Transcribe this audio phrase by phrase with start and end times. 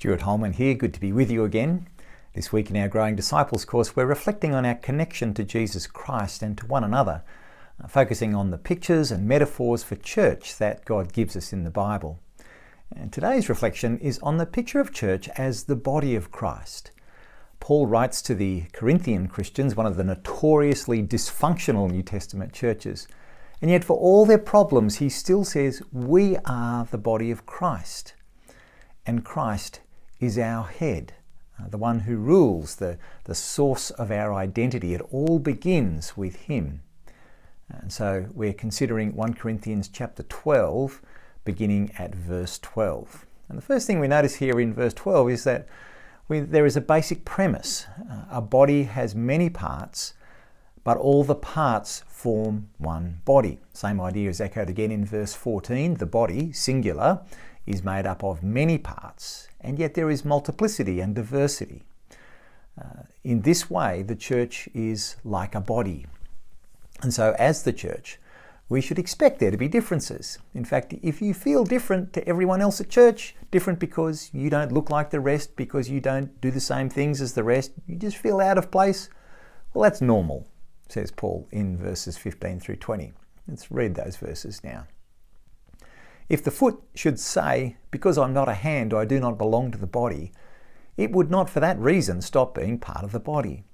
[0.00, 1.86] Stuart Holman here, good to be with you again.
[2.32, 6.42] This week in our Growing Disciples course, we're reflecting on our connection to Jesus Christ
[6.42, 7.22] and to one another,
[7.84, 11.70] uh, focusing on the pictures and metaphors for church that God gives us in the
[11.70, 12.18] Bible.
[12.96, 16.92] And today's reflection is on the picture of church as the body of Christ.
[17.60, 23.06] Paul writes to the Corinthian Christians, one of the notoriously dysfunctional New Testament churches.
[23.60, 28.14] And yet, for all their problems, he still says, We are the body of Christ.
[29.04, 29.80] And Christ
[30.20, 31.14] is our head,
[31.58, 34.94] uh, the one who rules, the, the source of our identity.
[34.94, 36.82] It all begins with him.
[37.68, 41.00] And so we're considering 1 Corinthians chapter 12,
[41.44, 43.26] beginning at verse 12.
[43.48, 45.66] And the first thing we notice here in verse 12 is that
[46.28, 47.86] we, there is a basic premise.
[48.08, 50.14] Uh, a body has many parts,
[50.84, 53.58] but all the parts form one body.
[53.72, 55.94] Same idea is echoed again in verse 14.
[55.94, 57.22] The body, singular,
[57.70, 61.82] is made up of many parts, and yet there is multiplicity and diversity.
[62.80, 66.06] Uh, in this way, the church is like a body.
[67.02, 68.18] And so, as the church,
[68.68, 70.38] we should expect there to be differences.
[70.54, 74.72] In fact, if you feel different to everyone else at church, different because you don't
[74.72, 77.96] look like the rest, because you don't do the same things as the rest, you
[77.96, 79.08] just feel out of place,
[79.74, 80.46] well, that's normal,
[80.88, 83.12] says Paul in verses 15 through 20.
[83.48, 84.86] Let's read those verses now.
[86.30, 89.78] If the foot should say, Because I'm not a hand, I do not belong to
[89.78, 90.32] the body,
[90.96, 93.64] it would not for that reason stop being part of the body.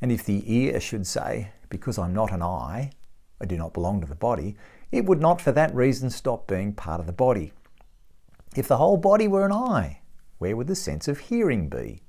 [0.00, 2.92] And if the ear should say, Because I'm not an eye,
[3.40, 4.56] I do not belong to the body,
[4.92, 7.52] it would not for that reason stop being part of the body.
[8.54, 10.00] If the whole body were an eye,
[10.38, 12.02] where would the sense of hearing be?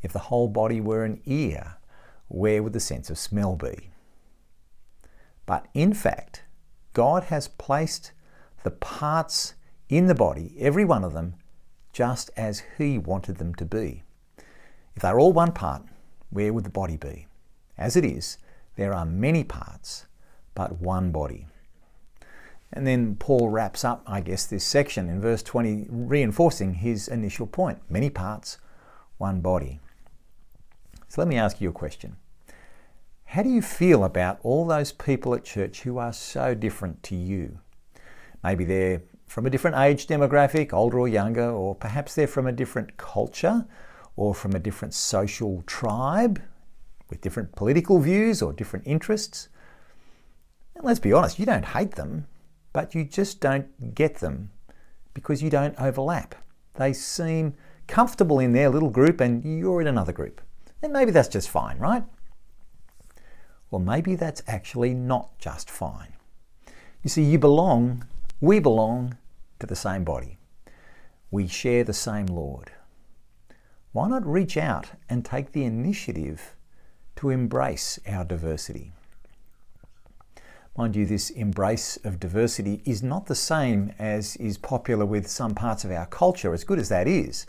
[0.00, 1.76] If the whole body were an ear,
[2.28, 3.90] where would the sense of smell be?
[5.44, 6.44] But in fact,
[6.94, 8.12] God has placed
[8.62, 9.54] the parts
[9.88, 11.34] in the body, every one of them,
[11.92, 14.02] just as He wanted them to be.
[14.94, 15.82] If they're all one part,
[16.30, 17.26] where would the body be?
[17.76, 18.38] As it is,
[18.76, 20.06] there are many parts,
[20.54, 21.46] but one body.
[22.72, 27.46] And then Paul wraps up, I guess, this section in verse 20, reinforcing his initial
[27.46, 28.58] point many parts,
[29.16, 29.80] one body.
[31.08, 32.16] So let me ask you a question.
[33.24, 37.16] How do you feel about all those people at church who are so different to
[37.16, 37.58] you?
[38.42, 42.52] Maybe they're from a different age demographic, older or younger, or perhaps they're from a
[42.52, 43.66] different culture
[44.16, 46.42] or from a different social tribe
[47.10, 49.48] with different political views or different interests.
[50.74, 52.26] And let's be honest, you don't hate them,
[52.72, 54.50] but you just don't get them
[55.14, 56.34] because you don't overlap.
[56.74, 57.54] They seem
[57.86, 60.40] comfortable in their little group and you're in another group.
[60.82, 62.04] And maybe that's just fine, right?
[63.70, 66.12] Well, maybe that's actually not just fine.
[67.02, 68.04] You see, you belong
[68.40, 69.16] we belong
[69.58, 70.38] to the same body.
[71.30, 72.70] We share the same Lord.
[73.92, 76.54] Why not reach out and take the initiative
[77.16, 78.92] to embrace our diversity?
[80.76, 85.52] Mind you, this embrace of diversity is not the same as is popular with some
[85.52, 87.46] parts of our culture, as good as that is.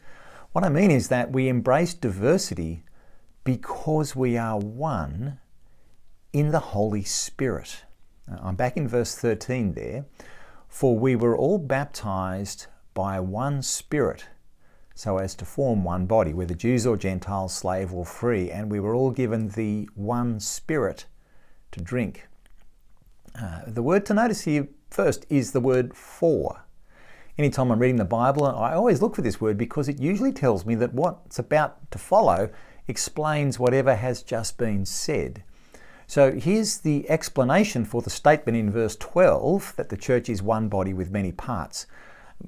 [0.51, 2.83] What I mean is that we embrace diversity
[3.43, 5.39] because we are one
[6.33, 7.83] in the Holy Spirit.
[8.27, 10.05] I'm back in verse 13 there.
[10.69, 14.27] For we were all baptized by one Spirit,
[14.95, 18.79] so as to form one body, whether Jews or Gentiles, slave or free, and we
[18.79, 21.05] were all given the one Spirit
[21.71, 22.27] to drink.
[23.35, 26.63] Uh, the word to notice here first is the word for.
[27.37, 30.65] Anytime I'm reading the Bible, I always look for this word because it usually tells
[30.65, 32.49] me that what's about to follow
[32.87, 35.43] explains whatever has just been said.
[36.09, 40.67] So here's the explanation for the statement in verse 12 that the church is one
[40.67, 41.85] body with many parts.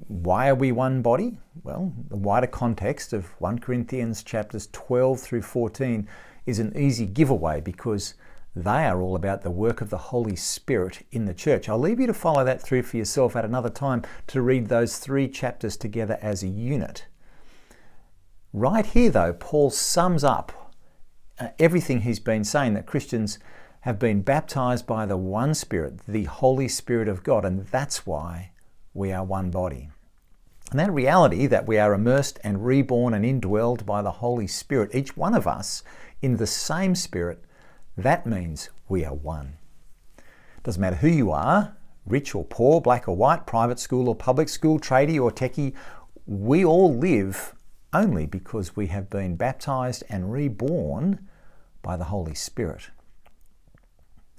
[0.08, 1.38] Why are we one body?
[1.62, 6.08] Well, the wider context of 1 Corinthians chapters 12 through 14
[6.44, 8.14] is an easy giveaway because
[8.56, 11.68] they are all about the work of the Holy Spirit in the church.
[11.68, 14.98] I'll leave you to follow that through for yourself at another time to read those
[14.98, 17.06] three chapters together as a unit.
[18.52, 20.62] Right here, though, Paul sums up
[21.38, 23.38] uh, everything he's been saying that Christians
[23.82, 28.52] have been baptized by the one Spirit, the Holy Spirit of God, and that's why
[28.94, 29.90] we are one body.
[30.70, 34.94] And that reality that we are immersed and reborn and indwelled by the Holy Spirit,
[34.94, 35.82] each one of us
[36.20, 37.44] in the same Spirit,
[37.96, 39.54] that means we are one.
[40.62, 41.76] Doesn't matter who you are,
[42.06, 45.74] rich or poor, black or white, private school or public school, tradie or techie,
[46.24, 47.52] we all live
[47.92, 51.28] only because we have been baptized and reborn
[51.82, 52.90] by the Holy Spirit.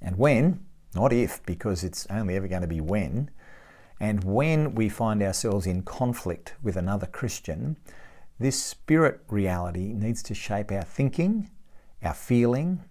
[0.03, 3.31] And when, not if, because it's only ever going to be when,
[3.99, 7.77] and when we find ourselves in conflict with another Christian,
[8.39, 11.49] this spirit reality needs to shape our thinking,
[12.03, 12.83] our feeling,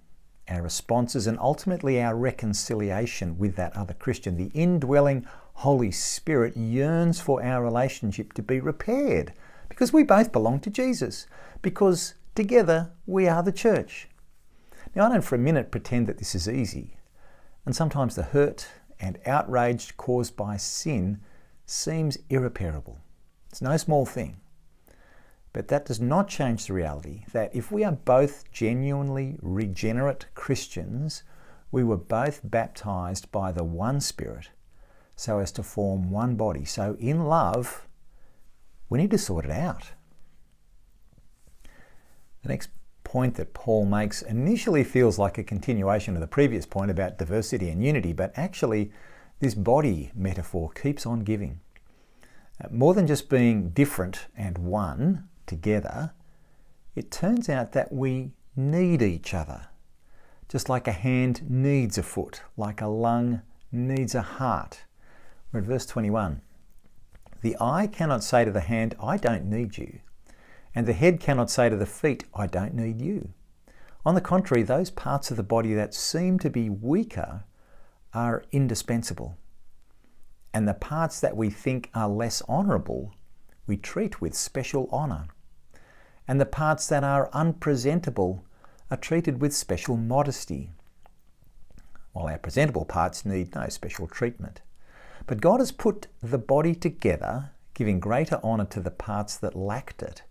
[0.49, 4.37] our responses, and ultimately our reconciliation with that other Christian.
[4.37, 9.35] The indwelling Holy Spirit yearns for our relationship to be repaired
[9.69, 11.27] because we both belong to Jesus,
[11.61, 14.09] because together we are the church.
[14.95, 16.97] Now, I don't for a minute pretend that this is easy,
[17.65, 18.69] and sometimes the hurt
[19.01, 21.21] and outrage caused by sin
[21.67, 22.99] seems irreparable.
[23.51, 24.39] It's no small thing.
[25.53, 31.25] But that does not change the reality that if we are both genuinely regenerate Christians,
[31.71, 34.51] we were both baptized by the one Spirit
[35.15, 36.65] so as to form one body.
[36.65, 37.87] So, in love,
[38.89, 39.93] we need to sort it out.
[42.43, 42.71] The next
[43.13, 47.69] point that Paul makes initially feels like a continuation of the previous point about diversity
[47.69, 48.91] and unity, but actually,
[49.39, 51.61] this body metaphor keeps on giving.
[52.59, 56.15] Uh, more than just being different and one together,
[56.97, 59.67] it turns out that we need each other.
[60.49, 64.85] Just like a hand needs a foot, like a lung needs a heart.
[65.53, 66.41] We're at verse 21.
[67.43, 69.99] The eye cannot say to the hand, I don't need you.
[70.75, 73.31] And the head cannot say to the feet, I don't need you.
[74.05, 77.45] On the contrary, those parts of the body that seem to be weaker
[78.15, 79.37] are indispensable.
[80.55, 83.15] And the parts that we think are less honourable,
[83.67, 85.27] we treat with special honour.
[86.27, 88.45] And the parts that are unpresentable
[88.91, 90.71] are treated with special modesty,
[92.13, 94.61] while our presentable parts need no special treatment.
[95.27, 100.03] But God has put the body together, giving greater honour to the parts that lacked
[100.03, 100.23] it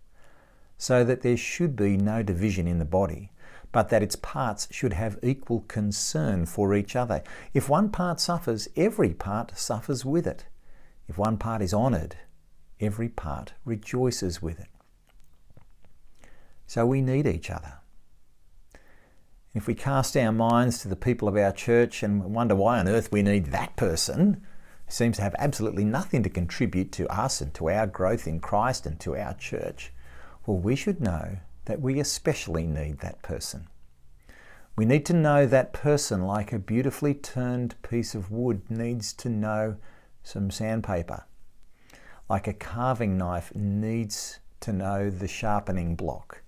[0.82, 3.30] so that there should be no division in the body,
[3.70, 7.22] but that its parts should have equal concern for each other.
[7.54, 10.46] If one part suffers, every part suffers with it.
[11.06, 12.16] If one part is honoured,
[12.80, 14.66] every part rejoices with it.
[16.66, 17.74] So we need each other.
[19.54, 22.88] If we cast our minds to the people of our church and wonder why on
[22.88, 24.44] earth we need that person,
[24.86, 28.40] who seems to have absolutely nothing to contribute to us and to our growth in
[28.40, 29.92] Christ and to our church,
[30.46, 33.68] well, we should know that we especially need that person.
[34.74, 39.28] We need to know that person like a beautifully turned piece of wood needs to
[39.28, 39.76] know
[40.22, 41.24] some sandpaper.
[42.28, 46.42] Like a carving knife needs to know the sharpening block.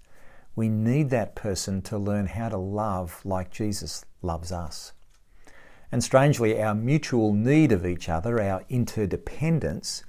[0.56, 4.92] We need that person to learn how to love like Jesus loves us.
[5.92, 10.04] And strangely, our mutual need of each other, our interdependence,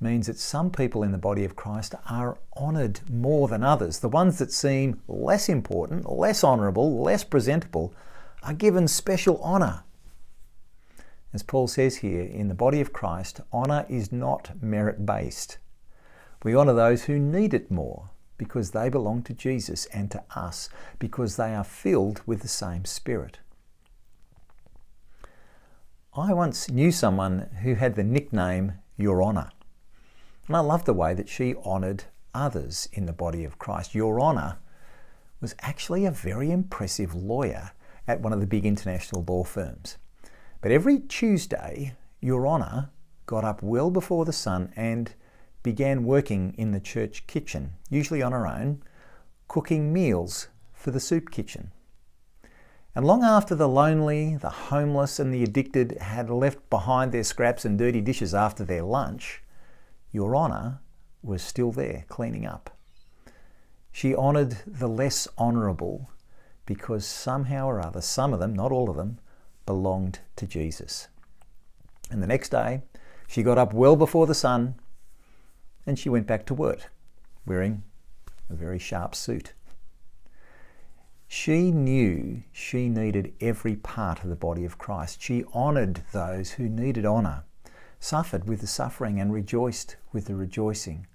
[0.00, 4.00] means that some people in the body of Christ are honoured more than others.
[4.00, 7.94] The ones that seem less important, less honourable, less presentable
[8.42, 9.84] are given special honour.
[11.32, 15.58] As Paul says here, in the body of Christ, honour is not merit based.
[16.42, 20.68] We honour those who need it more because they belong to Jesus and to us
[20.98, 23.38] because they are filled with the same Spirit.
[26.14, 29.50] I once knew someone who had the nickname Your Honour.
[30.46, 32.04] And I love the way that she honoured
[32.34, 33.94] others in the body of Christ.
[33.94, 34.58] Your Honour
[35.40, 37.72] was actually a very impressive lawyer
[38.06, 39.98] at one of the big international law firms.
[40.60, 42.90] But every Tuesday, Your Honour
[43.26, 45.12] got up well before the sun and
[45.62, 48.82] began working in the church kitchen, usually on her own,
[49.48, 51.72] cooking meals for the soup kitchen.
[52.94, 57.64] And long after the lonely, the homeless, and the addicted had left behind their scraps
[57.64, 59.42] and dirty dishes after their lunch,
[60.12, 60.80] your Honour
[61.22, 62.76] was still there cleaning up.
[63.92, 66.10] She honoured the less honourable
[66.66, 69.18] because somehow or other, some of them, not all of them,
[69.64, 71.08] belonged to Jesus.
[72.10, 72.82] And the next day,
[73.26, 74.74] she got up well before the sun
[75.86, 76.90] and she went back to work
[77.46, 77.82] wearing
[78.50, 79.54] a very sharp suit.
[81.28, 85.20] She knew she needed every part of the body of Christ.
[85.20, 87.44] She honoured those who needed honour
[88.06, 91.08] suffered with the suffering and rejoiced with the rejoicing.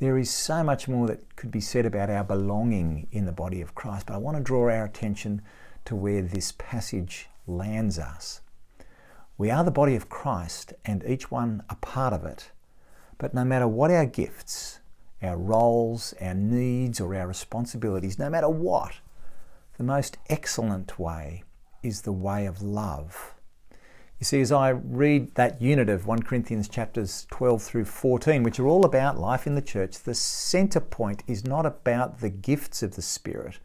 [0.00, 3.62] There is so much more that could be said about our belonging in the body
[3.62, 5.40] of Christ, but I want to draw our attention
[5.86, 8.42] to where this passage lands us.
[9.38, 12.50] We are the body of Christ and each one a part of it.
[13.16, 14.80] But no matter what our gifts,
[15.22, 18.92] our roles, our needs, or our responsibilities, no matter what,
[19.78, 21.44] the most excellent way
[21.82, 23.32] is the way of love.
[24.20, 28.60] You see, as I read that unit of 1 Corinthians chapters 12 through 14, which
[28.60, 32.82] are all about life in the church, the center point is not about the gifts
[32.82, 33.60] of the Spirit,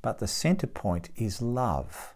[0.00, 2.14] but the center point is love.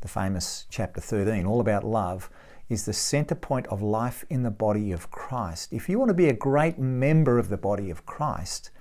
[0.00, 2.30] The famous chapter 13, all about love,
[2.68, 5.72] is the center point of life in the body of Christ.
[5.72, 8.72] If you want to be a great member of the body of Christ,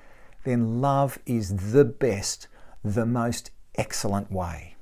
[0.43, 2.47] then love is the best,
[2.83, 4.72] the most excellent way.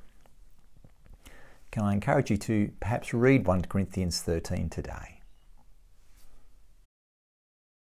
[1.72, 5.21] Can I encourage you to perhaps read 1 Corinthians 13 today?